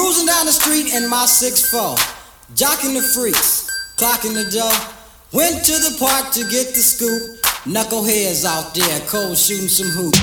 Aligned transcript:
Cruising 0.00 0.24
down 0.24 0.48
the 0.48 0.56
street 0.56 0.96
in 0.96 1.04
my 1.12 1.28
6'4. 1.28 1.92
Jocking 2.56 2.96
the 2.96 3.04
freaks, 3.12 3.68
clocking 4.00 4.32
the 4.32 4.48
dough. 4.48 4.72
Went 5.36 5.60
to 5.68 5.76
the 5.76 5.92
park 6.00 6.32
to 6.32 6.40
get 6.48 6.72
the 6.72 6.80
scoop. 6.80 7.20
Knuckleheads 7.68 8.48
out 8.48 8.72
there, 8.72 8.96
cold 9.04 9.36
shooting 9.36 9.68
some 9.68 9.92
hoop. 9.92 10.16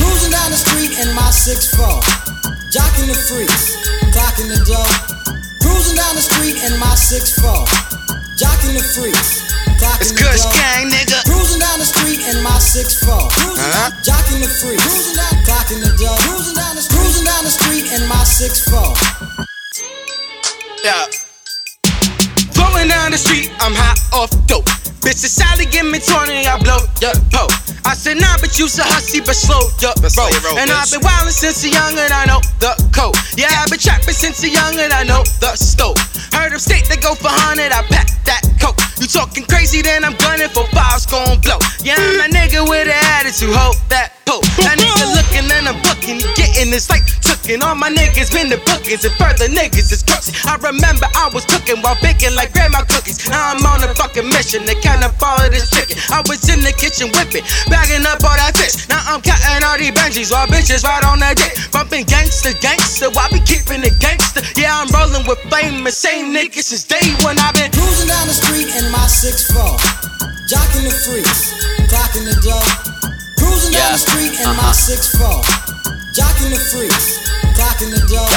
Cruising 0.00 0.32
down 0.32 0.48
the 0.48 0.56
street 0.56 0.96
in 0.96 1.12
my 1.12 1.28
6'4. 1.28 1.76
Jocking 2.72 3.12
the 3.12 3.18
freaks, 3.28 3.76
clocking 4.16 4.48
the 4.48 4.64
dough. 4.64 4.96
Cruising 5.60 6.00
down 6.00 6.16
the 6.16 6.24
street 6.24 6.56
in 6.64 6.72
my 6.80 6.96
6'4. 6.96 7.68
Jocking 8.40 8.72
the 8.72 8.84
freaks, 8.96 9.44
It's 10.00 10.16
the 10.16 10.24
Kush 10.24 10.40
dough. 10.40 10.56
Gang, 10.56 10.88
nigga. 10.88 11.20
Cruising 11.28 11.60
down 11.60 11.76
the 11.76 11.84
street 11.84 12.24
in 12.32 12.40
my 12.40 12.56
6'4. 12.56 13.12
Uh-huh. 13.12 13.92
Jocking 14.00 14.40
the 14.40 14.48
freaks, 14.48 14.80
cruising 14.88 15.20
down, 15.20 15.36
clocking 15.44 15.84
the 15.84 15.92
dough. 16.00 16.21
My 18.42 18.48
6'4. 18.48 19.46
Yeah. 20.82 21.06
Rolling 22.58 22.88
down 22.88 23.14
the 23.14 23.18
street, 23.18 23.50
I'm 23.60 23.70
high 23.70 23.94
off 24.10 24.30
dope. 24.46 24.66
Bitches 25.02 25.30
Sally 25.30 25.66
give 25.66 25.86
me 25.86 25.98
20, 26.02 26.46
I 26.46 26.58
blow 26.58 26.78
the 26.98 27.14
po. 27.30 27.46
I 27.86 27.94
said, 27.94 28.18
nah, 28.18 28.38
but 28.38 28.58
you's 28.58 28.78
a 28.78 28.86
hussy, 28.86 29.20
but 29.20 29.34
slow 29.34 29.62
your 29.78 29.94
slow 30.10 30.26
roll. 30.42 30.58
And 30.58 30.70
I've 30.70 30.90
been 30.90 31.02
wildin' 31.02 31.34
since 31.34 31.62
a 31.66 31.70
young 31.70 31.94
and 31.98 32.10
I 32.10 32.26
know 32.26 32.42
the 32.58 32.74
code. 32.94 33.14
Yeah, 33.38 33.50
I've 33.62 33.70
been 33.70 33.78
trapping 33.78 34.14
since 34.14 34.42
a 34.42 34.50
young 34.50 34.78
and 34.78 34.92
I 34.92 35.02
know 35.02 35.22
the 35.42 35.54
stove. 35.54 35.98
Heard 36.34 36.54
of 36.54 36.62
state 36.62 36.86
they 36.90 36.98
go 36.98 37.14
for 37.14 37.30
100, 37.30 37.70
I 37.70 37.82
pack 37.90 38.10
that 38.26 38.42
coke. 38.58 38.78
You 38.98 39.06
talking 39.06 39.46
crazy, 39.46 39.82
then 39.82 40.02
I'm 40.02 40.14
gunning 40.18 40.50
for 40.50 40.66
fives 40.74 41.06
gon' 41.06 41.38
blow. 41.42 41.58
Yeah, 41.82 41.98
I'm 41.98 42.26
a 42.26 42.28
nigga 42.30 42.66
with 42.66 42.90
an 42.90 42.98
attitude, 43.18 43.54
hold 43.54 43.78
that 43.90 44.18
pole. 44.26 44.42
That 44.66 44.78
nigga 44.78 45.06
looking 45.14 45.46
and 45.50 45.66
I'm 45.66 45.78
booking, 45.82 46.22
getting 46.34 46.70
this 46.70 46.90
like 46.90 47.02
tookin'. 47.52 47.68
All 47.68 47.74
my 47.74 47.90
niggas 47.90 48.32
been 48.32 48.48
the 48.48 48.56
bookings 48.64 49.04
and 49.04 49.14
further 49.14 49.48
niggas 49.48 49.92
is 49.92 50.02
crooks. 50.02 50.32
I 50.46 50.56
remember 50.56 51.06
I 51.14 51.28
was 51.32 51.44
cooking 51.44 51.80
while 51.82 51.96
baking 52.00 52.34
like 52.34 52.52
grandma 52.52 52.84
cookies. 52.84 53.28
Now 53.28 53.52
I'm 53.52 53.64
on 53.64 53.84
a 53.84 53.94
fucking 53.94 54.28
mission 54.28 54.64
to 54.64 54.74
count 54.80 55.04
up 55.04 55.14
all 55.20 55.40
of 55.40 55.50
this 55.52 55.70
chicken. 55.70 55.96
I 56.10 56.22
was 56.28 56.40
in 56.48 56.60
the 56.60 56.72
kitchen 56.72 57.12
whipping, 57.12 57.44
bagging 57.68 58.04
up 58.06 58.22
all 58.24 58.36
that 58.36 58.56
fish. 58.56 58.88
Now 58.88 59.02
I'm 59.06 59.20
counting 59.20 59.64
all 59.64 59.78
these 59.78 59.92
Benjis 59.92 60.32
while 60.32 60.46
bitches 60.46 60.84
right 60.84 61.04
on 61.04 61.20
that 61.20 61.36
dick. 61.36 61.52
Bumping 61.72 62.04
gangster, 62.04 62.54
gangster, 62.60 63.10
why 63.10 63.28
be 63.28 63.40
keeping 63.44 63.82
it 63.84 63.96
gangster? 64.00 64.40
Yeah, 64.56 64.72
I'm 64.72 64.88
rolling 64.92 65.26
with 65.26 65.40
famous 65.52 65.98
same 65.98 66.32
niggas 66.32 66.72
since 66.72 66.84
day 66.84 67.04
one. 67.24 67.38
I've 67.38 67.54
been 67.54 67.70
Cruising 67.72 68.08
down 68.08 68.26
the 68.28 68.36
street 68.36 68.68
in 68.72 68.86
my 68.92 69.06
six 69.06 69.52
6'4. 69.52 70.12
Jocking 70.48 70.84
the 70.84 70.92
freaks, 70.92 71.52
clocking 71.88 72.24
the 72.28 72.36
dough. 72.44 72.60
Cruising 73.38 73.72
down 73.72 73.92
the 73.92 73.98
street 73.98 74.36
in 74.40 74.46
uh-huh. 74.46 74.60
my 74.60 74.72
6'4. 74.72 75.72
Jocking 76.12 76.50
the 76.50 76.60
freaks, 76.60 77.24
the 77.24 77.30
dough. 77.30 77.41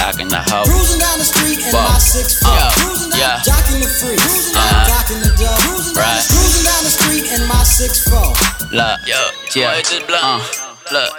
Jocking 0.06 0.30
the 0.30 0.38
hoe. 0.38 0.66
Cruising 0.70 1.00
down 1.00 1.18
the 1.18 1.26
street 1.26 1.58
in 1.66 1.74
Whoa. 1.74 1.82
my 1.82 1.98
6'4. 1.98 2.46
Yeah, 2.54 2.70
Cruising 2.78 3.10
down, 3.10 3.20
yeah. 3.20 3.42
jocking 3.42 3.82
the 3.82 3.90
freaks, 3.90 4.22
cruising 4.22 4.54
down, 4.54 4.70
Uh-huh. 4.70 4.86
clocking 4.86 5.22
the 5.26 5.32
dough. 5.34 5.58
Cruising 5.66 5.96
down, 5.98 6.06
Right. 6.06 6.26
cruising 6.30 6.64
down 6.70 6.82
the 6.86 6.94
street 6.94 7.26
in 7.34 7.42
my 7.50 7.64
6'4. 7.66 8.30
Look, 8.70 9.00
yo, 9.10 9.18
yeah, 9.58 9.82
uh, 10.14 10.42
look, 10.94 11.12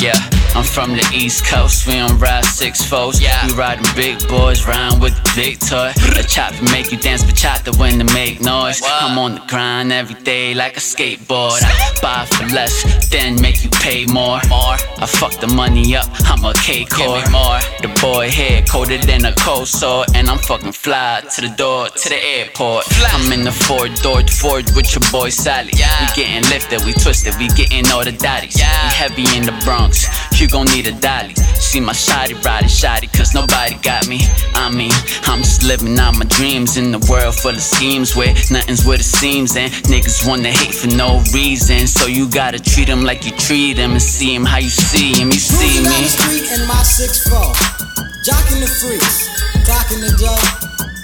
yeah. 0.00 0.14
I'm 0.54 0.64
from 0.64 0.92
the 0.92 1.06
East 1.14 1.46
Coast, 1.46 1.86
we 1.86 1.94
don't 1.94 2.18
ride 2.18 2.44
six 2.44 2.82
foes. 2.84 3.20
Yeah. 3.20 3.46
We 3.46 3.54
riding 3.54 3.86
big 3.96 4.28
boys, 4.28 4.66
round 4.66 5.00
with 5.00 5.14
the 5.16 5.32
big 5.34 5.58
toy. 5.60 5.92
A 6.18 6.22
chopper 6.22 6.62
make 6.64 6.92
you 6.92 6.98
dance, 6.98 7.24
but 7.24 7.34
chopper 7.34 7.72
when 7.78 7.98
to 7.98 8.04
make 8.12 8.40
noise. 8.40 8.80
What? 8.80 9.02
I'm 9.02 9.18
on 9.18 9.34
the 9.34 9.42
grind 9.48 9.92
every 9.92 10.20
day 10.22 10.52
like 10.52 10.76
a 10.76 10.80
skateboard. 10.80 11.60
I 11.64 11.98
buy 12.02 12.26
for 12.26 12.44
less, 12.54 13.08
then 13.08 13.40
make 13.40 13.64
you 13.64 13.70
pay 13.70 14.04
more. 14.06 14.40
More. 14.48 14.76
I 15.00 15.06
fuck 15.06 15.32
the 15.40 15.46
money 15.46 15.96
up, 15.96 16.06
I'm 16.28 16.44
a 16.44 16.52
K 16.52 16.84
core. 16.84 17.24
more. 17.30 17.60
The 17.80 17.88
boy 18.00 18.28
here 18.28 18.62
colder 18.68 18.98
than 18.98 19.24
a 19.24 19.34
cold 19.36 19.68
sore, 19.68 20.04
and 20.14 20.28
I'm 20.28 20.38
fucking 20.38 20.72
fly 20.72 21.22
to 21.34 21.40
the 21.40 21.54
door, 21.56 21.88
to 21.88 22.08
the 22.08 22.22
airport. 22.22 22.84
I'm 23.08 23.32
in 23.32 23.44
the 23.44 23.52
four 23.52 23.88
door 24.02 24.20
Ford 24.28 24.68
with 24.76 24.92
your 24.94 25.02
boy 25.10 25.30
Sally. 25.30 25.70
Yeah. 25.76 25.88
We 26.00 26.22
getting 26.22 26.48
lifted, 26.50 26.84
we 26.84 26.92
twisted, 26.92 27.34
we 27.38 27.48
getting 27.48 27.90
all 27.90 28.04
the 28.04 28.12
daddies. 28.12 28.58
Yeah. 28.58 28.68
We 28.84 28.94
heavy 28.94 29.36
in 29.36 29.44
the 29.44 29.56
Bronx, 29.82 30.06
you 30.40 30.46
gon' 30.46 30.66
need 30.66 30.86
a 30.86 30.92
dolly. 30.92 31.34
See 31.58 31.80
my 31.80 31.92
shotty 31.92 32.38
riding 32.44 32.68
shotty, 32.68 33.10
cause 33.10 33.34
nobody 33.34 33.74
got 33.82 34.06
me. 34.06 34.20
I 34.54 34.70
mean, 34.70 34.92
I'm 35.24 35.42
just 35.42 35.64
living 35.64 35.98
out 35.98 36.14
my 36.14 36.24
dreams 36.26 36.76
in 36.76 36.92
the 36.92 37.02
world 37.10 37.34
full 37.34 37.50
of 37.50 37.60
schemes 37.60 38.14
where 38.14 38.32
nothing's 38.50 38.86
what 38.86 39.00
it 39.00 39.10
seems. 39.10 39.56
And 39.56 39.72
niggas 39.90 40.26
wanna 40.26 40.52
hate 40.52 40.74
for 40.74 40.86
no 40.86 41.20
reason. 41.34 41.88
So 41.88 42.06
you 42.06 42.30
gotta 42.30 42.60
treat 42.60 42.86
them 42.86 43.02
like 43.02 43.24
you 43.26 43.32
treat 43.32 43.74
them 43.74 43.92
and 43.92 44.02
see 44.02 44.32
them 44.34 44.44
how 44.44 44.58
you 44.58 44.70
see 44.70 45.14
them. 45.14 45.28
You 45.34 45.42
see 45.42 45.82
Cruising 45.82 45.84
down 45.90 46.02
the 46.02 46.14
street 46.14 46.46
in 46.54 46.62
my 46.70 46.82
6'4. 46.86 47.52
Jocking 48.22 48.60
the 48.62 48.70
freaks, 48.70 49.34
clocking 49.66 49.98
the 49.98 50.14
dough. 50.14 50.46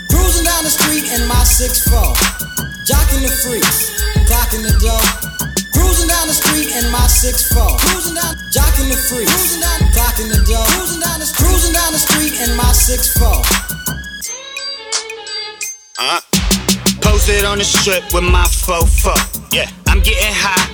Cruising 0.09 0.45
down 0.45 0.63
the 0.63 0.71
street 0.71 1.03
in 1.19 1.27
my 1.27 1.43
6'4. 1.43 2.15
Jocking 2.87 3.23
the 3.27 3.35
freaks, 3.43 3.99
clocking 4.31 4.63
the 4.63 4.75
dough. 4.79 5.28
Cruising 6.09 6.25
down 6.25 6.29
the 6.29 6.41
street 6.41 6.73
in 6.75 6.91
my 6.91 7.05
6'4. 7.05 7.79
Cruising 7.81 8.15
down, 8.15 8.35
jocking 8.51 8.89
the 8.89 8.97
freaks, 8.97 9.29
cruising 9.31 9.61
down, 9.61 9.79
clocking 9.93 10.29
the 10.33 10.41
dough. 10.49 10.65
Cruising 10.73 11.01
down 11.01 11.21
the, 11.21 11.27
cruising 11.37 11.75
down 11.75 11.93
the 11.93 11.99
street 11.99 12.33
in 12.41 12.57
my 12.57 12.73
6'4. 12.73 13.45
Uh, 15.99 16.21
posted 17.03 17.45
on 17.45 17.59
the 17.59 17.65
strip 17.65 18.05
with 18.15 18.25
my 18.25 18.45
fofo. 18.45 19.13
Yeah, 19.53 19.69
I'm 19.87 20.01
getting 20.01 20.33
high, 20.33 20.73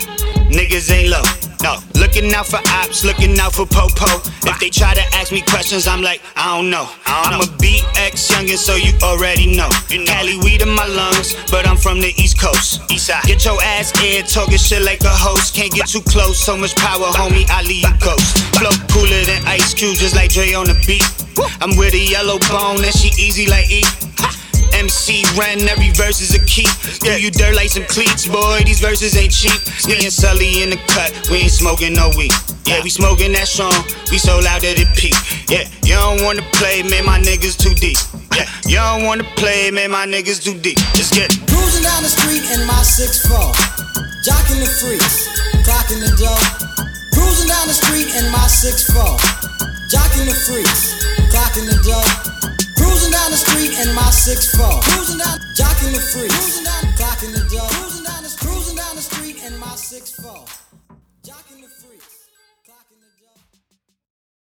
niggas 0.50 0.92
ain't 0.92 1.10
low. 1.10 1.43
No, 1.64 1.80
looking 1.96 2.28
out 2.34 2.44
for 2.46 2.60
ops, 2.76 3.06
looking 3.06 3.40
out 3.40 3.54
for 3.54 3.64
popo. 3.64 4.04
If 4.44 4.60
they 4.60 4.68
try 4.68 4.92
to 4.92 5.00
ask 5.16 5.32
me 5.32 5.40
questions, 5.40 5.86
I'm 5.88 6.02
like, 6.02 6.20
I 6.36 6.54
don't 6.54 6.68
know. 6.68 6.86
I'm 7.06 7.40
a 7.40 7.48
BX 7.56 8.28
youngin', 8.36 8.60
so 8.60 8.76
you 8.76 8.92
already 9.02 9.56
know. 9.56 9.70
you 9.88 10.04
Cali 10.04 10.36
weed 10.44 10.60
in 10.60 10.68
my 10.68 10.86
lungs, 10.86 11.32
but 11.50 11.66
I'm 11.66 11.78
from 11.78 12.02
the 12.02 12.12
East 12.20 12.38
Coast. 12.38 12.84
East 12.92 13.06
side. 13.06 13.24
Get 13.24 13.46
your 13.46 13.56
ass 13.62 13.96
in, 14.04 14.26
talking 14.26 14.58
shit 14.58 14.82
like 14.82 15.00
a 15.04 15.08
host. 15.08 15.54
Can't 15.54 15.72
get 15.72 15.88
too 15.88 16.02
close, 16.02 16.38
so 16.38 16.54
much 16.54 16.76
power, 16.76 17.08
homie. 17.16 17.48
I 17.48 17.62
leave 17.62 17.88
you 17.88 17.96
ghost. 17.98 18.44
Flow 18.60 18.76
cooler 18.92 19.24
than 19.24 19.40
ice 19.48 19.72
cubes, 19.72 20.00
just 20.00 20.14
like 20.14 20.32
Dre 20.32 20.52
on 20.52 20.66
the 20.66 20.76
beat. 20.86 21.08
I'm 21.62 21.78
with 21.78 21.94
a 21.94 22.04
yellow 22.12 22.38
bone, 22.40 22.84
and 22.84 22.92
she 22.92 23.08
easy 23.16 23.48
like 23.48 23.70
E. 23.70 23.84
MC 24.74 25.24
Ren, 25.38 25.68
every 25.68 25.90
verse 25.90 26.20
is 26.20 26.34
a 26.34 26.42
key. 26.46 26.66
Do 27.00 27.14
you 27.20 27.30
dirt 27.30 27.54
like 27.54 27.70
some 27.70 27.84
cleats, 27.84 28.26
boy? 28.26 28.62
These 28.66 28.80
verses 28.80 29.16
ain't 29.16 29.32
cheap. 29.32 29.58
Me 29.86 30.02
and 30.02 30.12
Sully 30.12 30.62
in 30.62 30.70
the 30.70 30.80
cut, 30.90 31.14
we 31.30 31.46
ain't 31.46 31.52
smoking 31.52 31.94
no 31.94 32.10
weed. 32.16 32.32
Yeah, 32.66 32.80
we 32.82 32.88
smoking 32.88 33.32
that 33.32 33.46
strong, 33.46 33.76
we 34.10 34.16
so 34.16 34.40
loud 34.40 34.64
that 34.64 34.80
it 34.80 34.88
peak. 34.96 35.14
Yeah, 35.52 35.68
you 35.84 35.94
don't 35.94 36.24
wanna 36.24 36.42
play, 36.56 36.82
man, 36.82 37.04
my 37.04 37.20
niggas 37.20 37.60
too 37.60 37.76
deep. 37.76 38.00
Yeah, 38.32 38.48
you 38.64 38.80
don't 38.80 39.04
wanna 39.04 39.28
play, 39.36 39.70
man, 39.70 39.92
my 39.92 40.06
niggas 40.08 40.42
too 40.42 40.56
deep. 40.58 40.80
Let's 40.96 41.12
get 41.12 41.28
it. 41.28 41.44
Cruising 41.44 41.84
down 41.84 42.02
the 42.02 42.08
street 42.08 42.42
in 42.56 42.64
my 42.64 42.80
6'4. 42.80 43.52
Jocking 44.24 44.64
the 44.64 44.70
freaks, 44.80 45.28
clocking 45.68 46.00
the 46.00 46.10
dough. 46.16 46.40
Cruising 47.12 47.48
down 47.52 47.68
the 47.68 47.76
street 47.76 48.08
in 48.16 48.24
my 48.32 48.48
6'4. 48.48 49.20
Jocking 49.92 50.24
the 50.24 50.34
freaks, 50.34 50.93
in 53.82 53.94
my 53.94 54.02
6'4. 54.02 54.82
Cruising 54.82 55.18
down, 55.18 55.38
jocking 55.52 55.92
the 55.92 56.00
freaks, 56.00 56.62